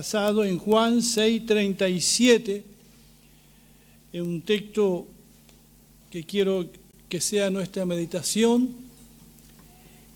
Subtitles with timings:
[0.00, 2.62] basado en Juan 6:37,
[4.14, 5.06] en un texto
[6.10, 6.70] que quiero
[7.06, 8.70] que sea nuestra meditación.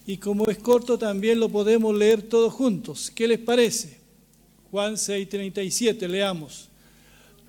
[0.07, 3.13] Y como es corto, también lo podemos leer todos juntos.
[3.15, 3.99] ¿Qué les parece?
[4.71, 6.71] Juan 6:37, leamos.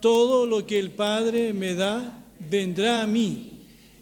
[0.02, 2.22] Todo lo que el Padre me da,
[2.52, 3.62] vendrá a mí,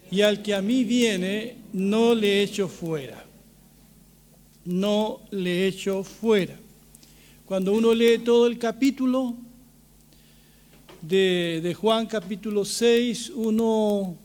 [0.10, 3.24] y al que a mí viene, no le echo fuera.
[4.66, 6.63] No le echo fuera.
[7.46, 9.36] Cuando uno lee todo el capítulo
[11.02, 14.16] de, Juan capítulo 6, uno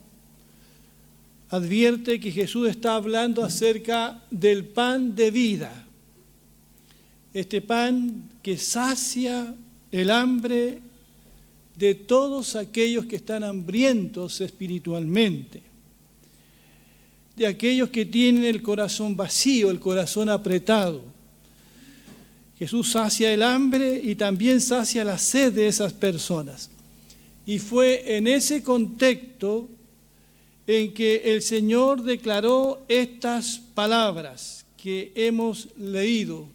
[1.48, 5.84] advierte que Jesús está hablando acerca del pan de vida.
[7.34, 9.52] Este pan que sacia
[9.90, 10.78] el hambre
[11.74, 15.60] de todos aquellos que están hambrientos espiritualmente,
[17.34, 21.17] de aquellos que tienen el corazón vacío, el corazón apretado.
[22.58, 26.70] Jesús sacia el hambre y también sacia la sed de esas personas.
[27.46, 29.68] Y fue en ese contexto
[30.66, 36.46] en que el Señor declaró estas palabras que hemos leído.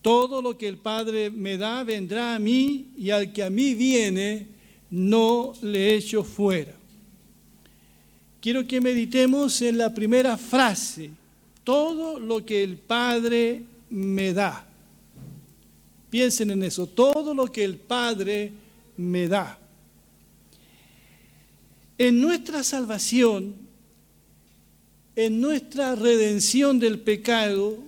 [0.00, 3.74] Todo lo que el Padre me da vendrá a mí y al que a mí
[3.74, 4.46] viene
[4.90, 6.74] no le echo fuera.
[8.40, 11.10] Quiero que meditemos en la primera frase,
[11.64, 14.68] todo lo que el Padre me da.
[16.14, 18.52] Piensen en eso, todo lo que el Padre
[18.96, 19.58] me da.
[21.98, 23.56] En nuestra salvación,
[25.16, 27.78] en nuestra redención del pecado,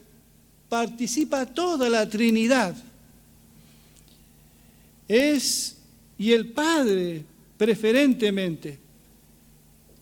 [0.68, 2.74] participa toda la Trinidad.
[5.06, 5.76] Es,
[6.18, 7.22] y el Padre
[7.56, 8.76] preferentemente.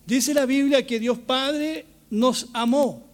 [0.07, 3.05] Dice la Biblia que Dios Padre nos amó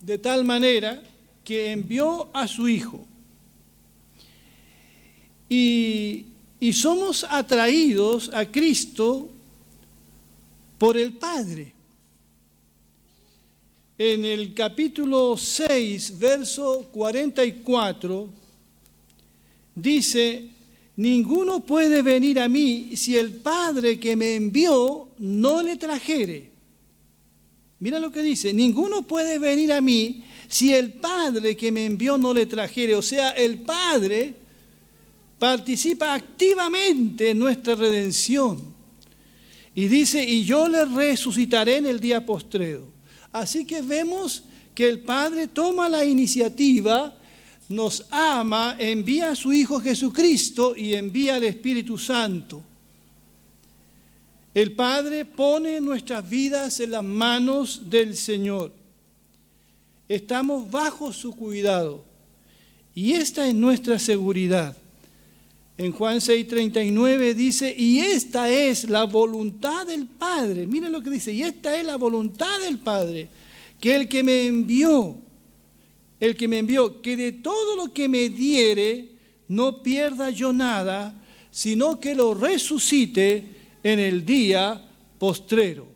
[0.00, 1.02] de tal manera
[1.44, 3.06] que envió a su Hijo.
[5.54, 9.28] Y, somos atraídos a Cristo
[10.78, 11.72] por el Padre.
[13.96, 18.28] En el capítulo 6, verso 44,
[19.76, 20.48] dice,
[20.96, 26.50] ninguno puede venir a mí si el Padre que me envió no le trajere.
[27.78, 32.18] Mira lo que dice, ninguno puede venir a mí si el Padre que me envió
[32.18, 32.96] no le trajere.
[32.96, 34.43] O sea, el Padre
[35.38, 38.74] participa activamente en nuestra redención.
[39.74, 42.86] Y dice, y yo le resucitaré en el día postrero.
[43.32, 44.44] Así que vemos
[44.74, 47.16] que el Padre toma la iniciativa,
[47.68, 52.62] nos ama, envía a su Hijo Jesucristo y envía al Espíritu Santo.
[54.54, 58.72] El Padre pone nuestras vidas en las manos del Señor.
[60.08, 62.04] Estamos bajo su cuidado.
[62.94, 64.76] Y esta es nuestra seguridad.
[65.76, 70.66] En Juan 6:39 dice, y esta es la voluntad del Padre.
[70.66, 73.28] Miren lo que dice, y esta es la voluntad del Padre,
[73.80, 75.16] que el que me envió,
[76.20, 79.10] el que me envió, que de todo lo que me diere,
[79.48, 81.20] no pierda yo nada,
[81.50, 83.44] sino que lo resucite
[83.82, 84.80] en el día
[85.18, 85.88] postrero.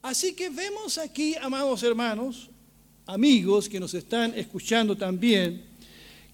[0.00, 2.50] Así que vemos aquí, amados hermanos,
[3.04, 5.67] amigos que nos están escuchando también,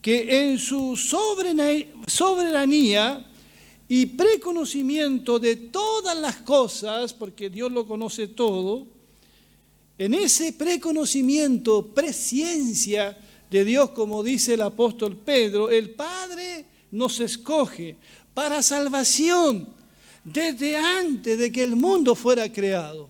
[0.04, 3.24] que en su soberanía
[3.88, 8.86] y preconocimiento de todas las cosas, porque Dios lo conoce todo,
[9.96, 13.16] en ese preconocimiento, presciencia
[13.50, 17.96] de Dios, como dice el apóstol Pedro, el Padre nos escoge
[18.34, 19.66] para salvación
[20.22, 23.08] desde antes de que el mundo fuera creado.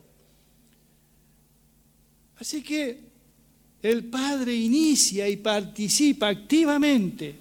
[2.38, 3.13] Así que
[3.84, 7.34] el Padre inicia y participa activamente.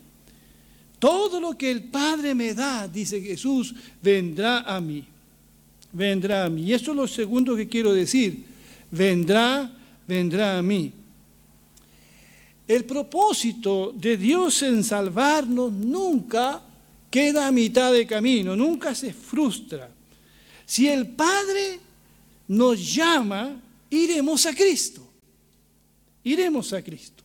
[1.00, 5.06] Todo lo que el Padre me da, dice Jesús, vendrá a mí.
[5.94, 6.63] Vendrá a mí.
[6.63, 8.44] Y eso es lo segundo que quiero decir.
[8.91, 9.71] Vendrá,
[10.06, 10.91] vendrá a mí.
[12.67, 16.62] El propósito de Dios en salvarnos nunca
[17.09, 19.89] queda a mitad de camino, nunca se frustra.
[20.65, 21.79] Si el Padre
[22.50, 25.02] nos llama, iremos a Cristo
[26.23, 27.23] iremos a Cristo.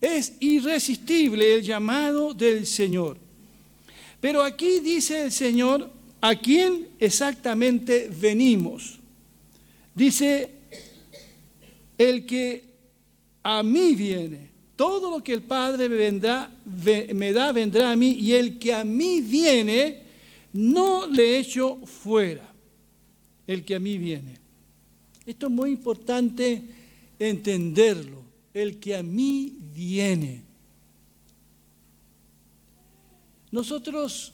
[0.00, 3.16] Es irresistible el llamado del Señor.
[4.20, 5.90] Pero aquí dice el Señor,
[6.20, 8.98] ¿a quién exactamente venimos?
[9.94, 10.50] Dice,
[11.96, 12.64] el que
[13.42, 16.50] a mí viene, todo lo que el Padre me, vendrá,
[17.14, 20.02] me da vendrá a mí, y el que a mí viene,
[20.52, 22.50] no le echo fuera.
[23.46, 24.38] El que a mí viene.
[25.26, 26.62] Esto es muy importante
[27.28, 28.22] entenderlo,
[28.52, 30.42] el que a mí viene.
[33.50, 34.32] Nosotros,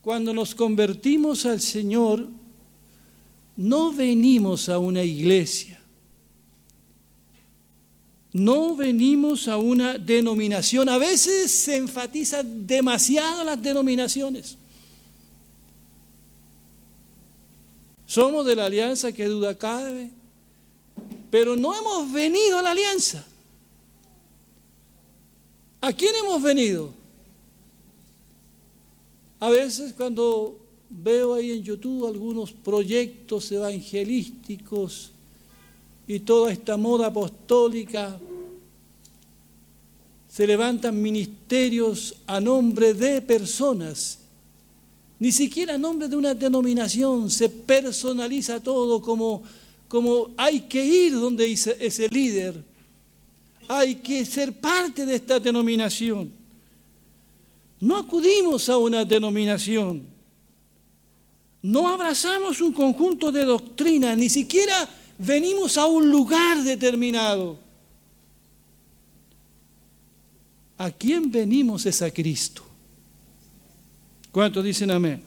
[0.00, 2.28] cuando nos convertimos al Señor,
[3.56, 5.80] no venimos a una iglesia,
[8.32, 10.88] no venimos a una denominación.
[10.88, 14.56] A veces se enfatiza demasiado las denominaciones.
[18.06, 20.10] Somos de la alianza que duda cabe,
[21.32, 23.24] pero no hemos venido a la alianza.
[25.80, 26.90] ¿A quién hemos venido?
[29.40, 30.58] A veces cuando
[30.90, 35.10] veo ahí en YouTube algunos proyectos evangelísticos
[36.06, 38.20] y toda esta moda apostólica,
[40.28, 44.18] se levantan ministerios a nombre de personas,
[45.18, 49.42] ni siquiera a nombre de una denominación, se personaliza todo como,
[49.92, 52.64] como hay que ir donde ese, líder,
[53.68, 56.32] hay que ser parte de esta denominación.
[57.78, 60.06] No acudimos a una denominación.
[61.60, 67.58] No abrazamos un conjunto de doctrinas, ni siquiera venimos a un lugar determinado.
[70.78, 72.62] ¿A quién venimos es a Cristo?
[74.30, 75.22] ¿Cuántos dicen amén?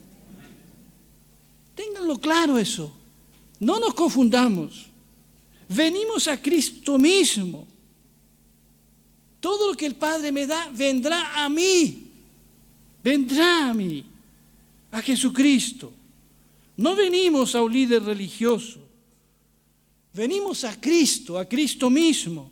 [1.75, 3.04] Ténganlo claro eso.
[3.59, 4.87] No nos confundamos.
[5.69, 7.67] Venimos a Cristo mismo.
[9.39, 12.05] Todo lo que el Padre me da vendrá a mí
[13.05, 14.03] vendrá a mí,
[14.89, 15.93] a Jesucristo.
[16.75, 18.79] No venimos a un líder religioso,
[20.11, 22.51] venimos a Cristo, a Cristo mismo.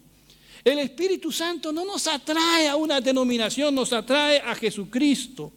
[0.64, 5.52] El Espíritu Santo no nos atrae a una denominación, nos atrae a Jesucristo,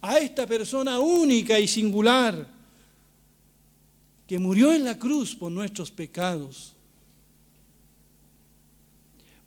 [0.00, 2.59] a esta persona única y singular
[4.30, 6.76] que murió en la cruz por nuestros pecados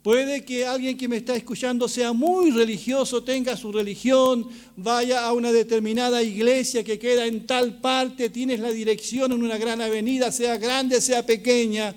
[0.02, 4.46] Puede que alguien que me está escuchando sea muy religioso, tenga su religión,
[4.76, 9.56] vaya a una determinada iglesia que queda en tal parte, tienes la dirección en una
[9.56, 11.96] gran avenida, sea grande, sea pequeña.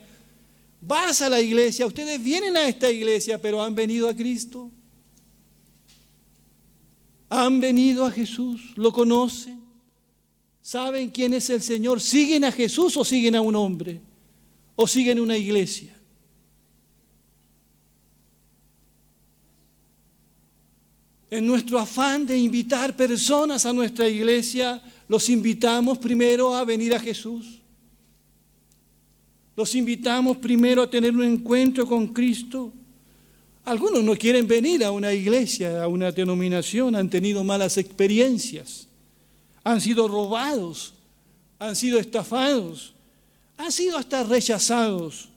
[0.79, 4.71] Vas a la iglesia, ustedes vienen a esta iglesia, pero han venido a Cristo.
[7.27, 9.56] Han venido a Jesús, lo conocen,
[10.67, 14.01] saben quién es el Señor, siguen a Jesús o siguen a un hombre,
[14.75, 15.95] o siguen una iglesia.
[21.31, 26.99] En nuestro afán de invitar personas a nuestra iglesia, los invitamos primero a venir a
[26.99, 27.61] Jesús.
[29.55, 32.73] Los invitamos primero a tener un encuentro con Cristo.
[33.63, 38.86] Algunos no quieren venir a una iglesia, a una denominación, han tenido malas experiencias,
[39.67, 40.93] han sido robados,
[41.59, 42.93] han sido estafados,
[43.57, 45.27] han sido hasta rechazados,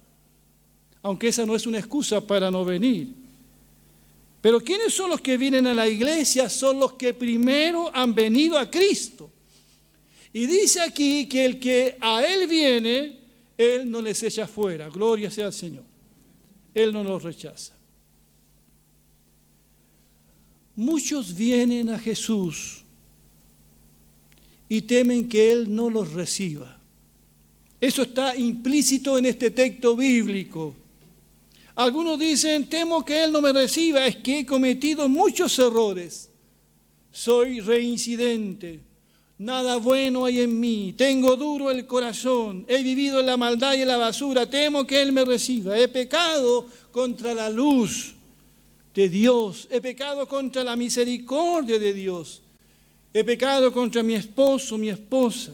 [1.03, 3.09] aunque esa no es una excusa para no venir.
[4.41, 6.49] Pero ¿quiénes son los que vienen a la iglesia?
[6.49, 9.29] Son los que primero han venido a Cristo.
[10.33, 13.19] Y dice aquí que el que a Él viene,
[13.59, 14.89] Él no les echa fuera.
[14.91, 15.83] Gloria sea al Señor.
[16.73, 17.75] Él no los rechaza.
[20.77, 22.85] Muchos vienen a Jesús
[24.71, 26.79] y temen que Él no los reciba.
[27.81, 30.77] Eso está implícito en este texto bíblico.
[31.75, 36.31] Algunos dicen, temo que Él no me reciba, es que he cometido muchos errores.
[37.11, 38.79] Soy reincidente,
[39.39, 43.83] nada bueno hay en mí, tengo duro el corazón, he vivido en la maldad y
[43.83, 45.77] en la basura, temo que Él me reciba.
[45.77, 48.15] He pecado contra la luz
[48.95, 52.43] de Dios, he pecado contra la misericordia de Dios,
[53.13, 55.53] he pecado contra mi esposo, mi esposa.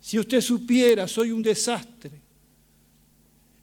[0.00, 2.10] Si usted supiera, soy un desastre.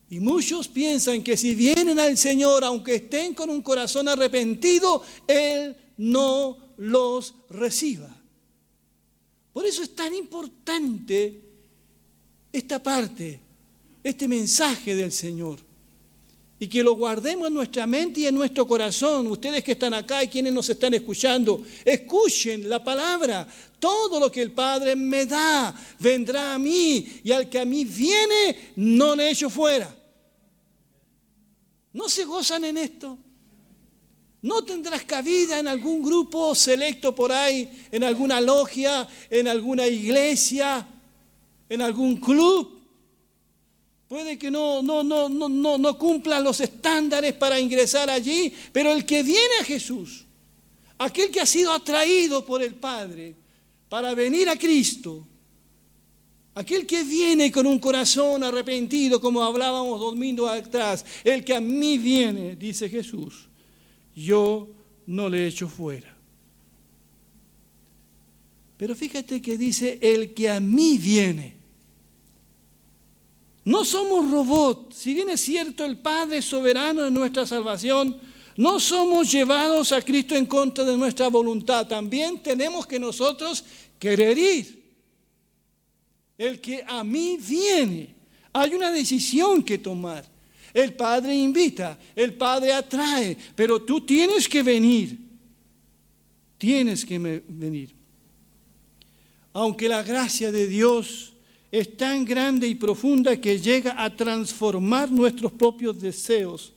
[0.09, 5.75] Y muchos piensan que si vienen al Señor, aunque estén con un corazón arrepentido, Él
[5.97, 8.09] no los reciba.
[9.53, 11.41] Por eso es tan importante
[12.51, 13.39] esta parte,
[14.03, 15.68] este mensaje del Señor.
[16.59, 19.27] Y que lo guardemos en nuestra mente y en nuestro corazón.
[19.27, 23.47] Ustedes que están acá y quienes nos están escuchando, escuchen la palabra.
[23.79, 27.85] Todo lo que el Padre me da vendrá a mí y al que a mí
[27.85, 29.95] viene no le echo fuera.
[31.93, 33.17] ¿No se gozan en esto?
[34.41, 40.87] ¿No tendrás cabida en algún grupo selecto por ahí, en alguna logia, en alguna iglesia,
[41.67, 42.78] en algún club?
[44.09, 48.91] Puede que no, no, no, no, no, no cumplan los estándares para ingresar allí, pero
[48.91, 50.25] el que viene a Jesús,
[50.97, 53.35] aquel que ha sido atraído por el Padre
[53.87, 55.25] para venir a Cristo,
[56.59, 61.97] Aquel que viene con un corazón arrepentido, como hablábamos domingo atrás, el que a mí
[61.97, 63.47] viene, dice Jesús,
[64.13, 64.67] yo
[65.05, 66.13] no le echo fuera.
[68.75, 71.58] Pero fíjate que dice, el que a mí viene.
[73.69, 74.95] No somos robots.
[74.95, 78.19] Si bien es cierto el Padre soberano de nuestra salvación,
[78.57, 81.87] no somos llevados a Cristo en contra de nuestra voluntad.
[81.87, 83.63] También tenemos que nosotros
[83.99, 84.83] querer ir.
[86.35, 88.15] El que a mí viene.
[88.53, 90.25] Hay una decisión que tomar.
[90.73, 95.15] El Padre invita, el Padre atrae, pero tú tienes que venir.
[96.57, 97.93] Tienes que venir.
[99.53, 101.33] Aunque la gracia de Dios
[101.71, 106.73] es tan grande y profunda que llega a transformar nuestros propios deseos,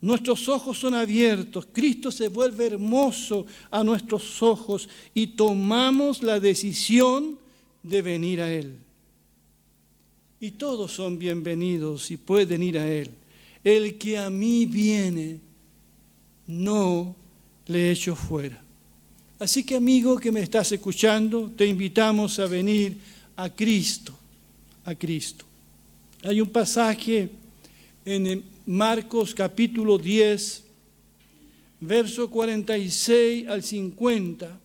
[0.00, 7.38] nuestros ojos son abiertos, Cristo se vuelve hermoso a nuestros ojos y tomamos la decisión
[7.82, 8.84] de venir a Él
[10.44, 13.08] y todos son bienvenidos y pueden ir a Él.
[13.64, 15.40] El que a mí viene,
[16.46, 17.16] no
[17.66, 18.62] le echo fuera.
[19.38, 22.98] Así que amigo que me estás escuchando, te invitamos a venir
[23.36, 24.14] a Cristo,
[24.84, 25.44] a Cristo.
[26.22, 27.30] Hay un pasaje
[28.04, 30.64] en Marcos capítulo 10,
[31.80, 34.60] verso 46 al 50.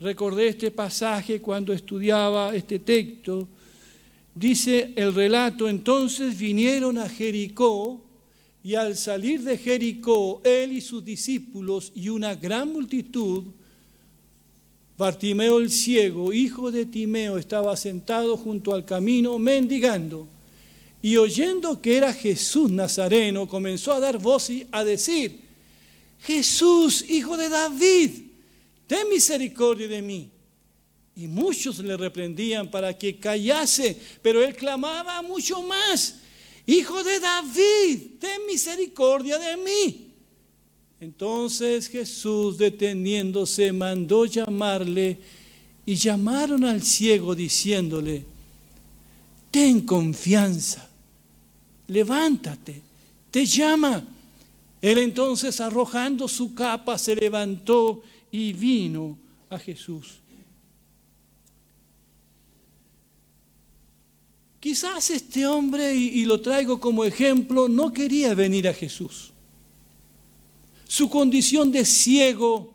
[0.00, 3.46] Recordé este pasaje cuando estudiaba este texto
[4.34, 8.00] Dice el relato, entonces vinieron a Jericó
[8.62, 13.44] y al salir de Jericó, él y sus discípulos y una gran multitud,
[15.00, 20.28] Bartimeo el ciego, hijo de Timeo, estaba sentado junto al camino mendigando.
[21.00, 25.40] Y oyendo que era Jesús Nazareno, comenzó a dar voz y a decir,
[26.20, 28.10] Jesús, hijo de David,
[28.86, 30.28] ten misericordia de mí.
[31.16, 36.16] Y muchos le reprendían para que callase, pero él clamaba mucho más,
[36.66, 40.09] Hijo de David, ten misericordia de mí.
[41.00, 45.18] Entonces Jesús, deteniéndose, mandó llamarle
[45.86, 48.24] y llamaron al ciego diciéndole,
[49.50, 50.88] ten confianza,
[51.88, 52.82] levántate,
[53.30, 54.04] te llama.
[54.82, 59.16] Él entonces arrojando su capa se levantó y vino
[59.48, 60.20] a Jesús.
[64.60, 69.32] Quizás este hombre, y, lo traigo como ejemplo, no quería venir a Jesús.
[70.90, 72.74] Su condición de ciego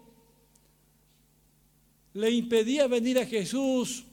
[2.13, 4.05] le impedía venir a Jesús.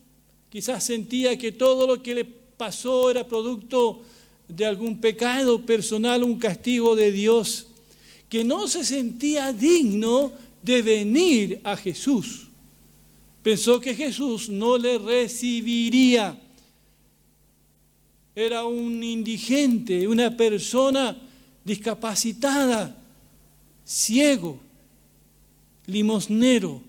[0.50, 4.02] Quizás sentía que todo lo que le pasó era producto
[4.48, 7.68] de algún pecado personal, un castigo de Dios,
[8.28, 10.32] que no se sentía digno
[10.64, 12.48] de venir a Jesús.
[13.40, 16.36] Pensó que Jesús no le recibiría
[18.34, 21.16] era un indigente, una persona
[21.64, 22.98] discapacitada,
[23.84, 24.60] ciego,
[25.86, 26.82] limosnero.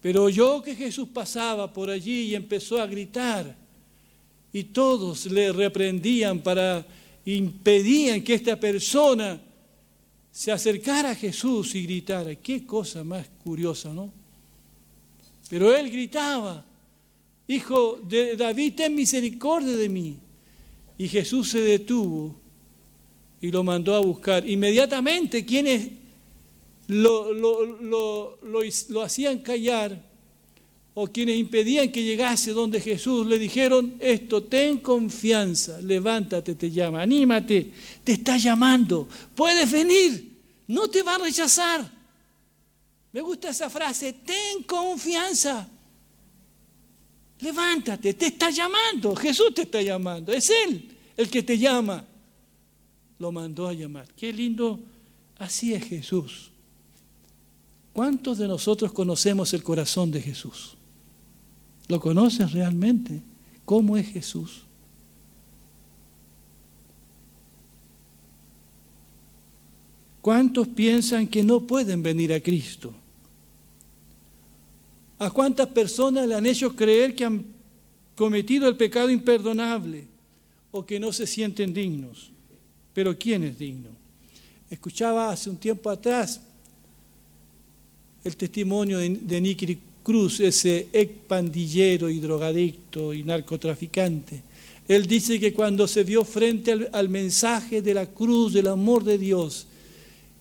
[0.00, 3.56] Pero oyó que Jesús pasaba por allí y empezó a gritar.
[4.52, 6.84] Y todos le reprendían para
[7.24, 9.40] impedían que esta persona
[10.30, 12.34] se acercara a Jesús y gritara.
[12.34, 14.10] Qué cosa más curiosa, ¿no?
[15.48, 16.64] Pero él gritaba,
[17.46, 20.16] Hijo de David, ten misericordia de mí.
[20.96, 22.34] Y Jesús se detuvo
[23.42, 24.48] y lo mandó a buscar.
[24.48, 25.88] Inmediatamente quienes
[26.86, 30.00] lo, lo, hacían callar
[30.94, 37.02] o quienes impedían que llegase donde Jesús le dijeron esto, ten confianza, levántate, te llama,
[37.02, 37.72] anímate,
[38.04, 41.90] te está llamando, puedes venir, no te va a rechazar.
[43.10, 45.68] Me gusta esa frase, ten confianza.
[47.40, 52.06] Levántate, te está llamando, Jesús te está llamando, es Él el que te llama.
[53.22, 54.08] Lo mandó a llamar.
[54.16, 54.80] Qué lindo,
[55.38, 56.50] así es Jesús.
[57.92, 60.74] ¿Cuántos de nosotros conocemos el corazón de Jesús?
[61.86, 63.22] ¿Lo conoces realmente?
[63.64, 64.62] ¿Cómo es Jesús?
[70.20, 72.92] ¿Cuántos piensan que no pueden venir a Cristo?
[75.20, 77.44] ¿A cuántas personas le han hecho creer que han
[78.16, 80.08] cometido el pecado imperdonable
[80.72, 82.31] o que no se sienten dignos?
[82.94, 83.88] Pero ¿quién es digno?
[84.70, 86.40] Escuchaba hace un tiempo atrás
[88.24, 94.42] el testimonio de, de Cruz, ese ex pandillero y drogadicto y narcotraficante.
[94.88, 99.04] Él dice que cuando se vio frente al, al mensaje de la cruz, del amor
[99.04, 99.66] de Dios,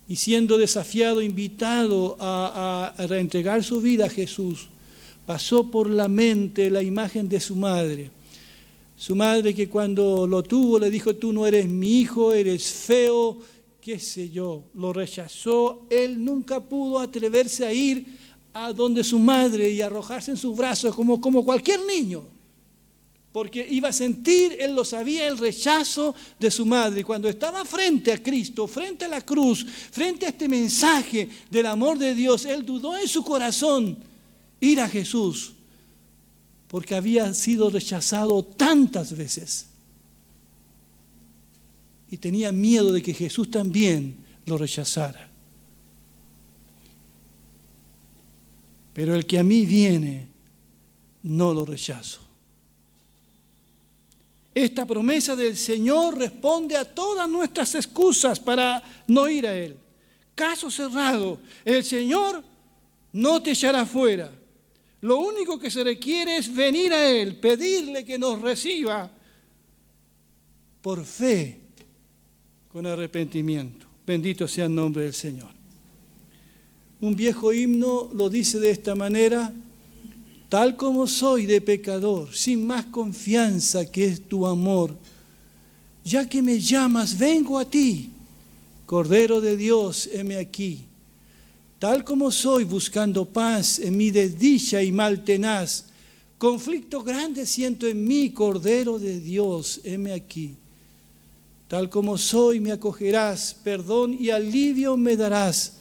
[0.08, 4.68] y siendo desafiado, invitado a, a, reentregar su vida a Jesús,
[5.26, 8.10] pasó por la mente la imagen de su madre.
[9.02, 13.36] Su madre que cuando lo tuvo le dijo, tú no eres mi hijo, eres feo,
[13.82, 15.88] qué sé yo, lo rechazó.
[15.90, 18.06] Él nunca pudo atreverse a ir
[18.54, 22.22] a donde su madre y arrojarse en sus brazos como, cualquier niño.
[23.32, 27.04] Porque iba a sentir, él lo sabía, el rechazo de su madre.
[27.04, 31.98] Cuando estaba frente a Cristo, frente a la cruz, frente a este mensaje del amor
[31.98, 33.98] de Dios, él dudó en su corazón
[34.60, 35.54] ir a Jesús.
[36.72, 39.66] Porque había sido rechazado tantas veces.
[42.10, 45.30] Y tenía miedo de que Jesús también lo rechazara.
[48.94, 50.30] Pero el que a mí viene,
[51.24, 52.22] no lo rechazo.
[54.56, 59.76] Esta promesa del Señor responde a todas nuestras excusas para no ir a Él.
[60.34, 62.42] Caso cerrado, el Señor
[63.12, 64.32] no te echará fuera.
[65.02, 69.12] Lo único que se requiere es venir a Él, pedirle que nos reciba
[70.82, 71.60] por fe,
[72.72, 73.88] con arrepentimiento.
[74.06, 75.50] Bendito sea el nombre del Señor.
[77.02, 79.52] Un viejo himno lo dice de esta manera,
[80.50, 84.96] tal como soy de pecador, sin más confianza que es tu amor.
[86.04, 88.12] Ya que me llamas, vengo a ti.
[88.86, 90.86] Cordero de Dios, heme aquí.
[91.82, 95.86] Tal como soy buscando paz en mi desdicha y mal tenaz,
[96.38, 100.54] conflicto grande siento en mí, Cordero de Dios, heme aquí.
[101.68, 105.80] Tal como soy me acogerás, perdón y alivio me darás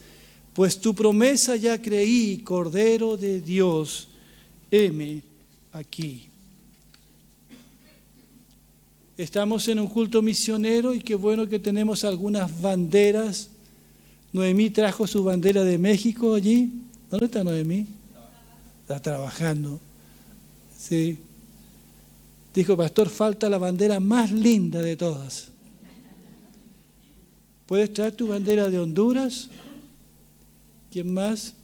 [0.54, 4.09] pues tu promesa ya creí, Cordero de Dios,
[4.71, 5.23] heme
[5.71, 6.28] aquí.
[9.19, 13.50] Estamos en un culto misionero y qué bueno que tenemos algunas banderas.
[14.32, 16.73] Noemí trajo su bandera de México allí.
[17.10, 17.86] ¿Dónde está Noemí?
[18.82, 19.80] Está trabajando.
[20.76, 21.19] Sí.
[22.54, 25.49] Dijo, pastor, falta la bandera más linda de todas.
[27.66, 29.49] ¿Puedes traer tu bandera de Honduras?
[30.90, 31.54] ¿Quién más?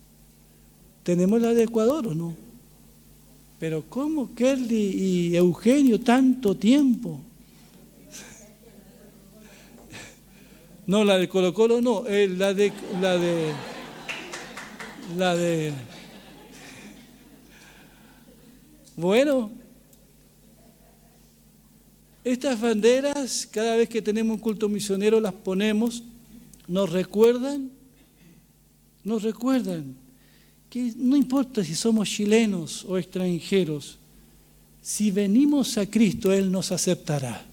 [1.02, 2.34] Tenemos la de Ecuador, ¿o no?
[3.58, 7.20] Pero ¿cómo Kelly y Eugenio tanto tiempo?
[10.86, 13.52] No, la de Colo Colo no, eh, la de la de
[15.16, 15.72] la de
[18.96, 19.50] Bueno,
[22.24, 26.02] estas banderas, cada vez que tenemos un culto misionero las ponemos,
[26.66, 27.70] nos recuerdan
[29.06, 29.94] nos recuerdan
[30.68, 33.98] que no importa si somos chilenos o extranjeros,
[34.82, 37.46] si venimos a Cristo, Él nos aceptará.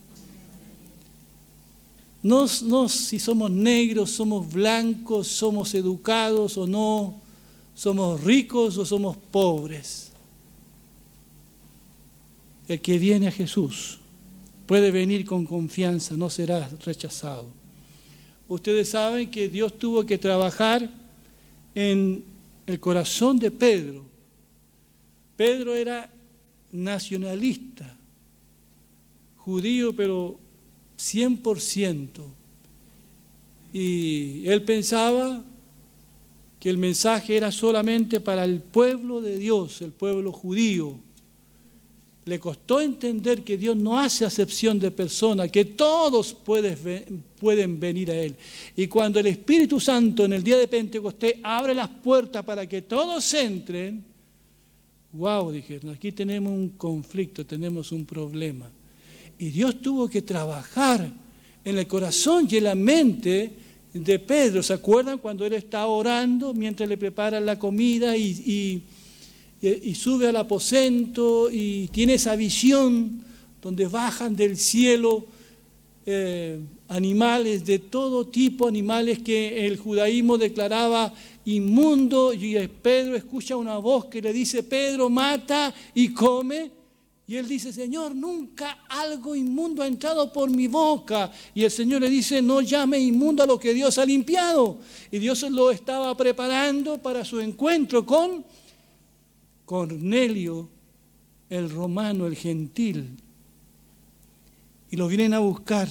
[2.24, 7.20] No, si somos negros, somos blancos, somos educados o no,
[7.76, 10.14] somos ricos o somos pobres.
[12.66, 14.00] El que viene a Jesús
[14.66, 17.48] puede venir con confianza, no será rechazado.
[18.48, 20.90] Ustedes saben que Dios tuvo que trabajar
[21.76, 22.24] en
[22.66, 24.06] el corazón de Pedro.
[25.36, 26.10] Pedro era
[26.72, 27.98] nacionalista,
[29.36, 30.40] judío, pero
[31.04, 32.08] 100%.
[33.74, 35.44] Y él pensaba
[36.60, 40.98] que el mensaje era solamente para el pueblo de Dios, el pueblo judío.
[42.26, 48.16] Le costó entender que Dios no hace acepción de personas, que todos pueden venir a
[48.16, 48.36] Él.
[48.78, 52.82] Y cuando el Espíritu Santo en el día de Pentecostés abre las puertas para que
[52.82, 54.06] todos entren,
[55.12, 58.72] wow, dijeron, aquí tenemos un conflicto, tenemos un problema.
[59.44, 61.12] Y Dios tuvo que trabajar
[61.66, 63.52] en el corazón y en la mente
[63.94, 64.64] de Pedro.
[64.64, 68.82] ¿Se acuerdan cuando él está orando mientras le preparan la comida y
[69.96, 73.22] sube al aposento y tiene esa visión
[73.62, 75.26] donde bajan del cielo
[76.06, 83.78] eh, animales de todo tipo, animales que el judaísmo declaraba inmundo, y Pedro escucha una
[83.78, 86.83] voz que le dice, Pedro, mata y come.
[87.26, 91.32] Y él dice, Señor, nunca algo inmundo ha entrado por mi boca.
[91.56, 94.80] Y el Señor le dice, no llame inmundo a lo que Dios ha limpiado.
[95.10, 98.44] Y Dios lo estaba preparando para su encuentro con
[99.66, 100.70] Cornelio,
[101.50, 103.12] el romano, el gentil,
[104.92, 105.88] y lo vienen a buscar.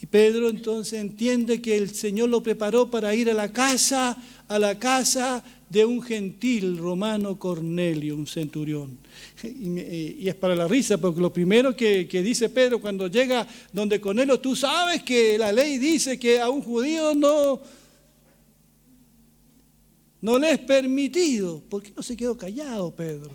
[0.00, 4.58] Y Pedro entonces entiende que el Señor lo preparó para ir a la casa, a
[4.58, 8.98] la casa de un gentil romano Cornelio, un centurión.
[9.42, 14.00] Y, es para la risa, porque lo primero que, que, dice Pedro cuando llega donde
[14.00, 17.60] Cornelio, tú sabes que la ley dice que a un judío no,
[20.20, 21.60] no le es permitido.
[21.68, 23.30] ¿Por qué no se quedó callado Pedro?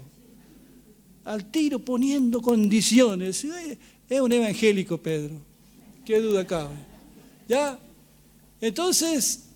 [1.23, 3.45] Al tiro poniendo condiciones.
[4.09, 5.35] Es un evangélico Pedro.
[6.05, 6.75] Qué duda cabe.
[7.47, 7.77] ¿Ya?
[8.59, 9.50] Entonces,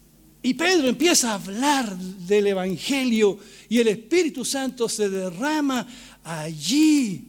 [0.46, 5.88] Y Pedro empieza a hablar del Evangelio y el Espíritu Santo se derrama
[6.24, 7.24] allí.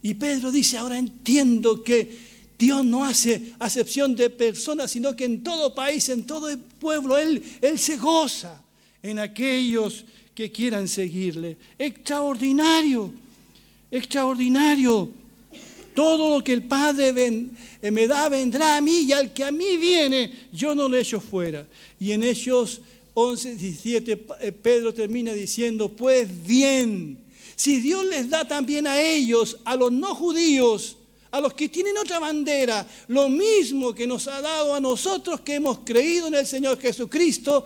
[0.00, 2.16] Y Pedro dice, ahora entiendo que
[2.58, 7.18] Dios no hace acepción de personas, sino que en todo país, en todo el pueblo,
[7.18, 8.62] Él, Él se goza
[9.02, 11.58] en aquellos que quieran seguirle.
[11.78, 13.12] Extraordinario,
[13.90, 15.10] extraordinario.
[15.94, 17.14] Todo lo que el Padre
[17.80, 21.00] eh, me da vendrá a mí y al que a mí viene, yo no le
[21.00, 21.66] echo fuera.
[22.00, 22.80] Y en Hechos
[23.14, 27.18] 11, 17, eh, Pedro termina diciendo, pues bien,
[27.54, 30.96] si Dios les da también a ellos, a los no judíos,
[31.30, 35.54] a los que tienen otra bandera, lo mismo que nos ha dado a nosotros que
[35.54, 37.64] hemos creído en el Señor Jesucristo,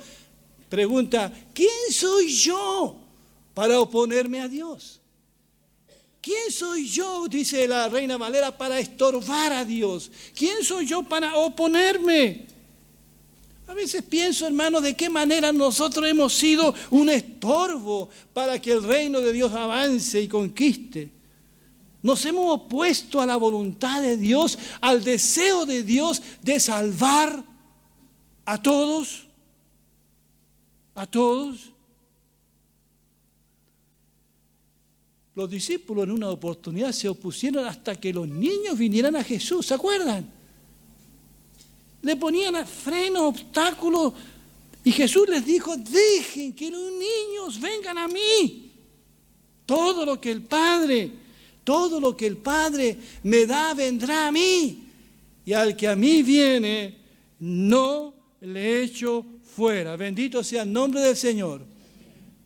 [0.69, 2.97] pregunta, ¿quién soy yo
[3.55, 4.98] para oponerme a Dios?
[6.49, 10.11] ¿Quién soy yo, dice la reina Valera, para estorbar a Dios?
[10.35, 12.47] ¿Quién soy yo para oponerme?
[13.67, 18.83] A veces pienso, hermano, de qué manera nosotros hemos sido un estorbo para que el
[18.83, 21.11] reino de Dios avance y conquiste.
[22.03, 27.45] Nos hemos opuesto a la voluntad de Dios, al deseo de Dios de salvar
[28.47, 29.27] a todos,
[30.95, 31.73] a todos.
[35.39, 39.75] Los discípulos en una oportunidad se opusieron hasta que los niños vinieran a Jesús, ¿se
[39.75, 40.29] acuerdan?
[42.03, 44.15] Le ponían freno, obstáculos.
[44.83, 48.73] Y Jesús les dijo, dejen que los niños vengan a mí.
[49.65, 51.13] Todo lo que el Padre,
[51.63, 54.89] todo lo que el Padre me da vendrá a mí.
[55.45, 56.99] Y al que a mí viene,
[57.39, 59.25] no le echo
[59.55, 59.95] fuera.
[59.95, 61.78] Bendito sea el nombre del Señor.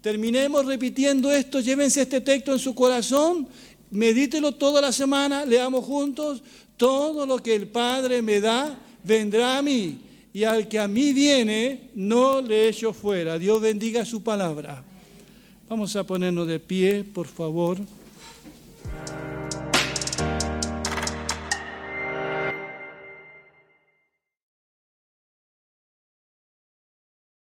[0.03, 3.47] Terminemos repitiendo esto, llévense este texto en su corazón,
[3.93, 6.43] medítelo toda la semana, leamos juntos,
[6.77, 10.01] todo lo que el Padre me da vendrá a mí,
[10.35, 13.39] y al que a mí viene, no le echo fuera.
[13.39, 14.83] Dios bendiga su palabra.
[15.69, 17.79] Vamos a ponernos de pie, por favor.